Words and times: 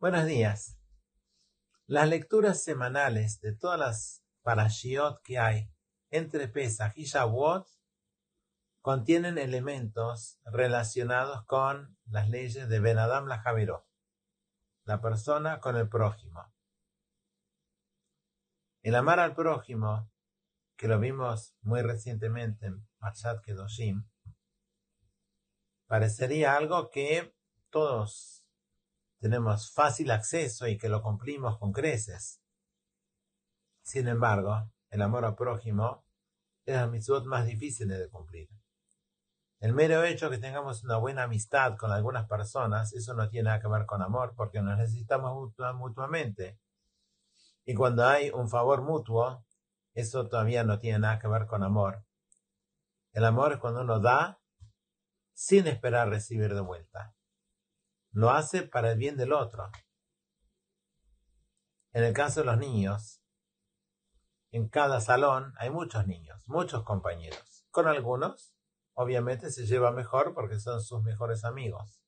Buenos 0.00 0.26
días. 0.26 0.78
Las 1.88 2.08
lecturas 2.08 2.62
semanales 2.62 3.40
de 3.40 3.52
todas 3.52 3.80
las 3.80 4.24
parashiot 4.42 5.20
que 5.24 5.40
hay 5.40 5.72
entre 6.10 6.46
Pesach 6.46 6.92
y 6.94 7.06
Shavuot 7.06 7.66
contienen 8.80 9.38
elementos 9.38 10.38
relacionados 10.44 11.44
con 11.46 11.98
las 12.04 12.28
leyes 12.28 12.68
de 12.68 12.78
Ben 12.78 12.96
Adam 12.96 13.26
la 13.26 13.40
Javeró, 13.40 13.88
la 14.84 15.00
persona 15.00 15.58
con 15.58 15.76
el 15.76 15.88
prójimo. 15.88 16.46
El 18.82 18.94
amar 18.94 19.18
al 19.18 19.34
prójimo, 19.34 20.12
que 20.76 20.86
lo 20.86 21.00
vimos 21.00 21.56
muy 21.60 21.82
recientemente 21.82 22.66
en 22.66 22.88
Marshat 23.00 23.42
Kedoshim, 23.42 24.08
parecería 25.88 26.54
algo 26.54 26.88
que 26.88 27.34
todos 27.70 28.37
tenemos 29.20 29.72
fácil 29.72 30.10
acceso 30.10 30.66
y 30.68 30.78
que 30.78 30.88
lo 30.88 31.02
cumplimos 31.02 31.58
con 31.58 31.72
creces. 31.72 32.40
Sin 33.82 34.06
embargo, 34.06 34.70
el 34.90 35.02
amor 35.02 35.24
al 35.24 35.34
prójimo 35.34 36.04
es 36.64 36.76
la 36.76 36.86
mitzvot 36.86 37.24
más 37.24 37.46
difícil 37.46 37.88
de 37.88 38.08
cumplir. 38.08 38.48
El 39.60 39.72
mero 39.72 40.04
hecho 40.04 40.30
que 40.30 40.38
tengamos 40.38 40.84
una 40.84 40.98
buena 40.98 41.24
amistad 41.24 41.76
con 41.76 41.90
algunas 41.90 42.28
personas, 42.28 42.92
eso 42.92 43.14
no 43.14 43.28
tiene 43.28 43.46
nada 43.46 43.60
que 43.60 43.66
ver 43.66 43.86
con 43.86 44.02
amor, 44.02 44.34
porque 44.36 44.62
nos 44.62 44.78
necesitamos 44.78 45.52
mutuamente. 45.74 46.60
Y 47.64 47.74
cuando 47.74 48.06
hay 48.06 48.30
un 48.30 48.48
favor 48.48 48.82
mutuo, 48.82 49.44
eso 49.94 50.28
todavía 50.28 50.62
no 50.62 50.78
tiene 50.78 51.00
nada 51.00 51.18
que 51.18 51.26
ver 51.26 51.46
con 51.46 51.64
amor. 51.64 52.04
El 53.12 53.24
amor 53.24 53.54
es 53.54 53.58
cuando 53.58 53.80
uno 53.80 53.98
da 53.98 54.38
sin 55.32 55.66
esperar 55.66 56.08
recibir 56.08 56.54
de 56.54 56.60
vuelta 56.60 57.17
lo 58.12 58.30
hace 58.30 58.62
para 58.62 58.92
el 58.92 58.98
bien 58.98 59.16
del 59.16 59.32
otro. 59.32 59.70
En 61.92 62.04
el 62.04 62.12
caso 62.12 62.40
de 62.40 62.46
los 62.46 62.58
niños, 62.58 63.22
en 64.50 64.68
cada 64.68 65.00
salón 65.00 65.52
hay 65.58 65.70
muchos 65.70 66.06
niños, 66.06 66.42
muchos 66.46 66.84
compañeros. 66.84 67.66
Con 67.70 67.86
algunos, 67.86 68.54
obviamente, 68.94 69.50
se 69.50 69.66
lleva 69.66 69.92
mejor 69.92 70.34
porque 70.34 70.58
son 70.58 70.80
sus 70.82 71.02
mejores 71.02 71.44
amigos. 71.44 72.02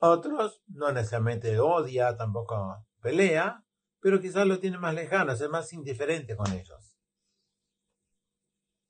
Otros 0.00 0.62
no 0.66 0.92
necesariamente 0.92 1.58
odia, 1.60 2.16
tampoco 2.16 2.86
pelea, 3.00 3.64
pero 4.00 4.20
quizás 4.20 4.46
lo 4.46 4.58
tiene 4.58 4.78
más 4.78 4.94
lejano, 4.94 5.32
es 5.32 5.48
más 5.50 5.72
indiferente 5.74 6.36
con 6.36 6.50
ellos. 6.52 6.96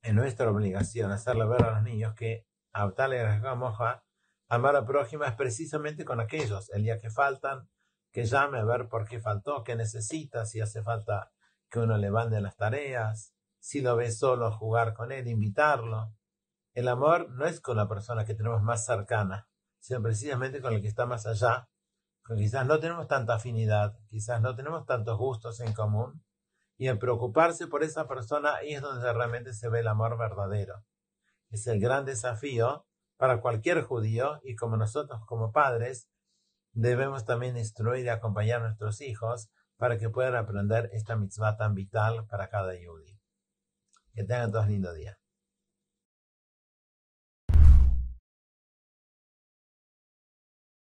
Es 0.03 0.15
nuestra 0.15 0.51
obligación 0.51 1.11
hacerle 1.11 1.47
ver 1.47 1.65
a 1.65 1.73
los 1.73 1.83
niños 1.83 2.15
que 2.15 2.47
a 2.73 2.91
tal 2.93 3.13
moja 3.57 4.05
Amar 4.53 4.75
a 4.75 4.85
prójima 4.85 5.29
es 5.29 5.35
precisamente 5.37 6.05
con 6.05 6.19
aquellos, 6.19 6.71
el 6.71 6.83
día 6.83 6.99
que 6.99 7.09
faltan, 7.09 7.69
que 8.11 8.25
llame 8.25 8.59
a 8.59 8.65
ver 8.65 8.89
por 8.89 9.07
qué 9.07 9.21
faltó, 9.21 9.63
qué 9.63 9.77
necesita, 9.77 10.45
si 10.45 10.61
hace 10.61 10.83
falta 10.83 11.31
que 11.71 11.79
uno 11.79 11.97
le 11.97 12.11
mande 12.11 12.41
las 12.41 12.57
tareas, 12.57 13.33
si 13.61 13.81
lo 13.81 13.95
ve 13.95 14.11
solo, 14.11 14.51
jugar 14.51 14.93
con 14.93 15.13
él, 15.13 15.29
invitarlo. 15.29 16.13
El 16.75 16.89
amor 16.89 17.31
no 17.31 17.47
es 17.47 17.61
con 17.61 17.77
la 17.77 17.87
persona 17.87 18.25
que 18.25 18.35
tenemos 18.35 18.61
más 18.61 18.85
cercana, 18.85 19.49
sino 19.79 20.03
precisamente 20.03 20.61
con 20.61 20.75
el 20.75 20.83
que 20.83 20.89
está 20.89 21.07
más 21.07 21.29
allá, 21.29 21.69
con 22.25 22.37
quizás 22.37 22.67
no 22.67 22.81
tenemos 22.81 23.07
tanta 23.07 23.35
afinidad, 23.35 23.97
quizás 24.09 24.41
no 24.41 24.57
tenemos 24.57 24.85
tantos 24.85 25.17
gustos 25.17 25.61
en 25.61 25.73
común, 25.75 26.25
y 26.77 26.89
en 26.89 26.99
preocuparse 26.99 27.69
por 27.69 27.85
esa 27.85 28.09
persona 28.09 28.57
ahí 28.57 28.75
es 28.75 28.83
donde 28.83 29.13
realmente 29.13 29.53
se 29.53 29.69
ve 29.69 29.79
el 29.79 29.87
amor 29.87 30.19
verdadero. 30.19 30.85
Es 31.51 31.69
el 31.69 31.79
gran 31.79 32.05
desafío 32.05 32.89
para 33.21 33.43
cualquier 33.43 33.83
judío 33.83 34.41
y 34.45 34.57
como 34.57 34.79
nosotros 34.79 35.21
como 35.27 35.53
padres 35.53 36.09
debemos 36.73 37.27
también 37.27 37.59
instruir 37.59 38.07
y 38.07 38.09
acompañar 38.09 38.63
a 38.63 38.69
nuestros 38.69 39.03
hijos 39.03 39.51
para 39.77 39.99
que 39.99 40.09
puedan 40.09 40.37
aprender 40.37 40.89
esta 40.95 41.17
mitzvah 41.17 41.59
tan 41.59 41.75
vital 41.75 42.27
para 42.29 42.49
cada 42.49 42.73
judío. 42.73 43.19
Que 44.15 44.25
tengan 44.25 44.51
todos 44.51 44.69
lindo 44.69 44.95
día. 44.95 45.20